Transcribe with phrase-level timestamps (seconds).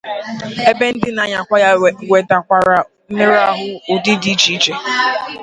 [0.69, 1.69] ebe ndị na-anyàkwa ya
[2.07, 2.77] nwètakwàrà
[3.09, 4.73] mmerụahụ n'ụdị dị iche iche